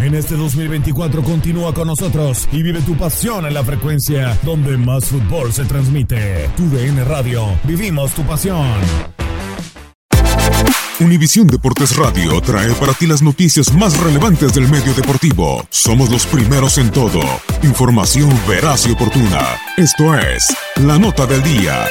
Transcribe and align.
En 0.00 0.14
este 0.14 0.36
2024 0.36 1.22
continúa 1.22 1.74
con 1.74 1.88
nosotros 1.88 2.48
y 2.52 2.62
vive 2.62 2.80
tu 2.82 2.96
pasión 2.96 3.46
en 3.46 3.54
la 3.54 3.64
frecuencia 3.64 4.38
donde 4.44 4.76
más 4.76 5.06
fútbol 5.06 5.52
se 5.52 5.64
transmite. 5.64 6.48
Tu 6.56 6.68
DN 6.70 7.04
Radio. 7.04 7.46
Vivimos 7.64 8.12
tu 8.12 8.22
pasión. 8.22 8.78
Univisión 11.00 11.46
Deportes 11.46 11.96
Radio 11.96 12.40
trae 12.40 12.72
para 12.74 12.92
ti 12.92 13.06
las 13.06 13.22
noticias 13.22 13.72
más 13.72 13.98
relevantes 14.00 14.54
del 14.54 14.68
medio 14.68 14.94
deportivo. 14.94 15.64
Somos 15.70 16.10
los 16.10 16.26
primeros 16.26 16.78
en 16.78 16.90
todo. 16.90 17.20
Información 17.62 18.30
veraz 18.48 18.86
y 18.86 18.92
oportuna. 18.92 19.40
Esto 19.76 20.16
es 20.16 20.46
La 20.76 20.98
Nota 20.98 21.26
del 21.26 21.42
Día. 21.42 21.86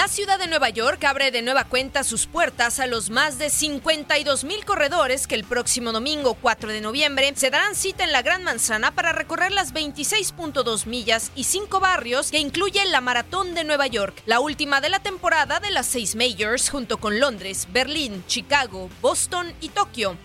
La 0.00 0.08
ciudad 0.08 0.38
de 0.38 0.46
Nueva 0.46 0.70
York 0.70 1.04
abre 1.04 1.30
de 1.30 1.42
nueva 1.42 1.64
cuenta 1.64 2.04
sus 2.04 2.24
puertas 2.24 2.80
a 2.80 2.86
los 2.86 3.10
más 3.10 3.36
de 3.36 3.50
52 3.50 4.44
mil 4.44 4.64
corredores 4.64 5.26
que 5.26 5.34
el 5.34 5.44
próximo 5.44 5.92
domingo 5.92 6.38
4 6.40 6.70
de 6.70 6.80
noviembre 6.80 7.30
se 7.36 7.50
darán 7.50 7.74
cita 7.74 8.04
en 8.04 8.12
la 8.12 8.22
Gran 8.22 8.42
Manzana 8.42 8.94
para 8.94 9.12
recorrer 9.12 9.52
las 9.52 9.74
26.2 9.74 10.86
millas 10.86 11.32
y 11.34 11.44
5 11.44 11.80
barrios 11.80 12.30
que 12.30 12.38
incluye 12.38 12.82
la 12.86 13.02
Maratón 13.02 13.52
de 13.52 13.62
Nueva 13.62 13.88
York, 13.88 14.22
la 14.24 14.40
última 14.40 14.80
de 14.80 14.88
la 14.88 15.00
temporada 15.00 15.60
de 15.60 15.70
las 15.70 15.84
seis 15.84 16.16
majors 16.16 16.70
junto 16.70 16.96
con 16.96 17.20
Londres, 17.20 17.68
Berlín, 17.70 18.24
Chicago, 18.26 18.88
Boston 19.02 19.52
y 19.60 19.68
Tokio. 19.68 20.16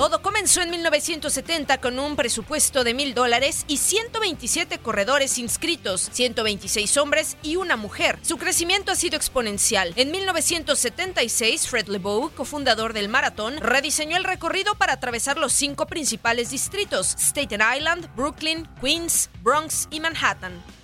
Todo 0.00 0.22
comenzó 0.22 0.62
en 0.62 0.70
1970 0.70 1.78
con 1.78 1.98
un 1.98 2.16
presupuesto 2.16 2.84
de 2.84 2.94
mil 2.94 3.12
dólares 3.12 3.66
y 3.68 3.76
127 3.76 4.78
corredores 4.78 5.36
inscritos, 5.36 6.08
126 6.12 6.96
hombres 6.96 7.36
y 7.42 7.56
una 7.56 7.76
mujer. 7.76 8.18
Su 8.22 8.38
crecimiento 8.38 8.92
ha 8.92 8.94
sido 8.94 9.18
exponencial. 9.18 9.92
En 9.96 10.10
1976, 10.10 11.68
Fred 11.68 11.88
LeBeau, 11.88 12.30
cofundador 12.30 12.94
del 12.94 13.10
maratón, 13.10 13.58
rediseñó 13.58 14.16
el 14.16 14.24
recorrido 14.24 14.74
para 14.74 14.94
atravesar 14.94 15.36
los 15.36 15.52
cinco 15.52 15.86
principales 15.86 16.48
distritos: 16.48 17.14
Staten 17.18 17.60
Island, 17.76 18.08
Brooklyn, 18.16 18.66
Queens, 18.80 19.28
Bronx 19.42 19.86
y 19.90 20.00
Manhattan. 20.00 20.79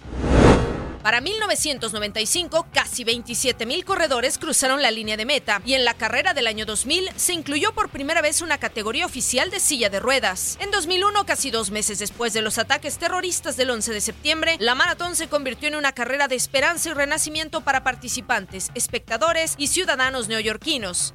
Para 1.07 1.21
1995, 1.21 2.67
casi 2.73 3.05
27 3.05 3.65
mil 3.65 3.85
corredores 3.85 4.39
cruzaron 4.39 4.83
la 4.83 4.91
línea 4.91 5.17
de 5.17 5.25
meta 5.25 5.63
y 5.65 5.75
en 5.75 5.85
la 5.85 5.95
carrera 5.95 6.35
del 6.35 6.49
año 6.49 6.67
2000 6.67 7.11
se 7.15 7.33
incluyó 7.33 7.73
por 7.73 7.91
primera 7.91 8.23
vez 8.23 8.43
una 8.43 8.59
categoría 8.59 9.07
oficial 9.07 9.49
de 9.53 9.61
silla 9.61 9.89
de 9.89 10.01
ruedas. 10.01 10.59
En 10.61 10.73
2001, 10.73 11.25
casi 11.25 11.53
dos 11.53 11.71
meses 11.71 12.01
después 12.01 12.33
de 12.33 12.43
los 12.43 12.59
ataques 12.59 12.99
terroristas 12.99 13.57
del 13.57 13.71
11 13.71 13.93
de 13.93 14.01
septiembre, 14.01 14.57
la 14.59 14.75
maratón 14.75 15.15
se 15.15 15.29
convirtió 15.29 15.69
en 15.69 15.77
una 15.77 15.93
carrera 15.93 16.27
de 16.27 16.35
esperanza 16.35 16.91
y 16.91 16.95
renacimiento 16.95 17.61
para 17.61 17.85
participantes, 17.85 18.73
espectadores 18.75 19.55
y 19.59 19.69
ciudadanos 19.69 20.27
neoyorquinos. 20.27 21.15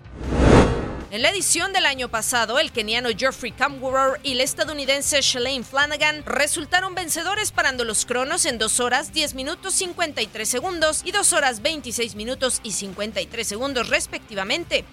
En 1.12 1.24
la 1.24 1.30
edición 1.30 1.74
del 1.74 1.86
año 1.86 2.08
pasado, 2.08 2.58
el 2.58 2.72
keniano 2.72 3.10
Geoffrey 3.10 3.52
Kamworor 3.52 4.22
y 4.24 4.32
el 4.32 4.40
estadounidense 4.40 5.20
Shalane 5.20 5.66
Flanagan 5.66 6.24
resultaron 6.26 6.96
vencedores 6.96 7.52
parando 7.52 7.84
los 7.84 8.06
cronos 8.06 8.46
en 8.46 8.58
2 8.58 8.80
horas 8.80 9.12
10 9.12 9.34
minutos 9.34 9.74
53 9.74 10.48
segundos 10.48 11.02
y 11.04 11.12
2 11.12 11.34
horas 11.34 11.62
26 11.62 12.16
minutos 12.16 12.62
y 12.64 12.72
53 12.72 13.46
segundos 13.46 13.90
respectivamente. 13.90 14.86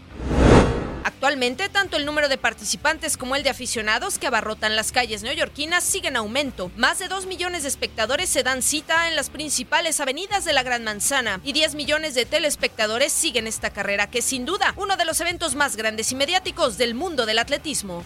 Actualmente, 1.18 1.68
tanto 1.68 1.96
el 1.96 2.06
número 2.06 2.28
de 2.28 2.38
participantes 2.38 3.16
como 3.16 3.34
el 3.34 3.42
de 3.42 3.50
aficionados 3.50 4.20
que 4.20 4.28
abarrotan 4.28 4.76
las 4.76 4.92
calles 4.92 5.24
neoyorquinas 5.24 5.82
siguen 5.82 6.12
en 6.12 6.18
aumento. 6.18 6.70
Más 6.76 7.00
de 7.00 7.08
2 7.08 7.26
millones 7.26 7.64
de 7.64 7.68
espectadores 7.68 8.28
se 8.28 8.44
dan 8.44 8.62
cita 8.62 9.08
en 9.08 9.16
las 9.16 9.28
principales 9.28 9.98
avenidas 9.98 10.44
de 10.44 10.52
la 10.52 10.62
Gran 10.62 10.84
Manzana 10.84 11.40
y 11.42 11.54
10 11.54 11.74
millones 11.74 12.14
de 12.14 12.24
telespectadores 12.24 13.12
siguen 13.12 13.48
esta 13.48 13.70
carrera 13.70 14.08
que 14.08 14.20
es 14.20 14.26
sin 14.26 14.44
duda 14.44 14.74
uno 14.76 14.96
de 14.96 15.06
los 15.06 15.20
eventos 15.20 15.56
más 15.56 15.74
grandes 15.74 16.12
y 16.12 16.14
mediáticos 16.14 16.78
del 16.78 16.94
mundo 16.94 17.26
del 17.26 17.40
atletismo. 17.40 18.04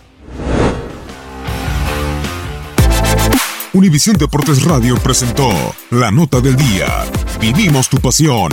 Univisión 3.74 4.16
Deportes 4.16 4.62
Radio 4.62 4.96
presentó 4.96 5.50
La 5.90 6.10
Nota 6.10 6.40
del 6.40 6.56
Día. 6.56 7.04
Vivimos 7.38 7.90
tu 7.90 7.98
pasión. 7.98 8.52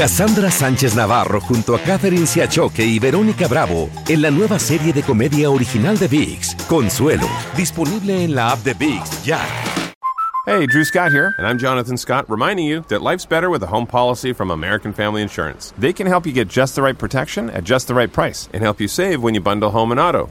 Cassandra 0.00 0.50
Sánchez 0.50 0.94
Navarro 0.94 1.42
junto 1.42 1.74
a 1.74 1.78
Catherine 1.78 2.26
Siachoque 2.26 2.82
y 2.82 2.98
Verónica 2.98 3.46
Bravo 3.46 3.90
en 4.08 4.22
la 4.22 4.30
nueva 4.30 4.58
serie 4.58 4.94
de 4.94 5.02
comedia 5.02 5.50
original 5.50 5.98
de 5.98 6.08
VIX, 6.08 6.54
Consuelo, 6.66 7.28
disponible 7.54 8.24
en 8.24 8.34
la 8.34 8.52
app 8.52 8.60
de 8.64 8.72
VIX 8.72 9.24
ya. 9.26 9.38
Hey, 10.46 10.66
Drew 10.66 10.86
Scott 10.86 11.12
here, 11.12 11.34
and 11.36 11.46
I'm 11.46 11.58
Jonathan 11.58 11.98
Scott, 11.98 12.24
reminding 12.30 12.66
you 12.66 12.80
that 12.88 13.02
life's 13.02 13.26
better 13.26 13.50
with 13.50 13.62
a 13.62 13.66
home 13.66 13.86
policy 13.86 14.32
from 14.32 14.50
American 14.50 14.94
Family 14.94 15.20
Insurance. 15.20 15.74
They 15.78 15.92
can 15.92 16.06
help 16.06 16.24
you 16.24 16.32
get 16.32 16.48
just 16.48 16.76
the 16.76 16.82
right 16.82 16.96
protection 16.96 17.50
at 17.50 17.64
just 17.64 17.86
the 17.86 17.92
right 17.92 18.10
price 18.10 18.48
and 18.54 18.62
help 18.62 18.80
you 18.80 18.88
save 18.88 19.22
when 19.22 19.34
you 19.34 19.42
bundle 19.42 19.70
home 19.70 19.90
and 19.90 20.00
auto. 20.00 20.30